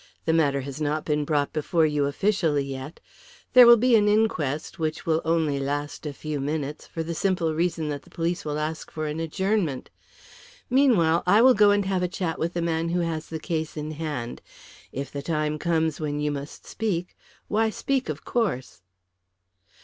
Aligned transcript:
The 0.25 0.33
matter 0.33 0.61
has 0.61 0.81
not 0.81 1.05
been 1.05 1.25
brought 1.25 1.53
before 1.53 1.85
you 1.85 2.05
officially 2.07 2.63
yet. 2.65 2.99
There 3.53 3.67
will 3.67 3.77
be 3.77 3.95
an 3.95 4.07
inquest, 4.07 4.79
which 4.79 5.05
will 5.05 5.21
only 5.23 5.59
last 5.59 6.07
a 6.07 6.11
few 6.13 6.39
minutes, 6.39 6.87
for 6.87 7.03
the 7.03 7.13
simple 7.13 7.53
reason 7.53 7.89
that 7.89 8.01
the 8.01 8.09
police 8.09 8.43
will 8.43 8.57
ask 8.57 8.89
for 8.89 9.05
an 9.05 9.19
adjournment. 9.19 9.91
Meanwhile 10.71 11.21
I 11.27 11.43
will 11.43 11.53
go 11.53 11.69
and 11.69 11.85
have 11.85 12.01
a 12.01 12.07
chat 12.07 12.39
with 12.39 12.55
the 12.55 12.63
man 12.63 12.89
who 12.89 13.01
has 13.01 13.27
the 13.27 13.37
case 13.39 13.77
in 13.77 13.91
hand. 13.91 14.41
If 14.91 15.11
the 15.11 15.21
time 15.21 15.59
comes 15.59 15.99
when 15.99 16.19
you 16.19 16.31
must 16.31 16.65
speak, 16.65 17.15
why 17.47 17.69
speak, 17.69 18.09
of 18.09 18.25
course." 18.25 18.81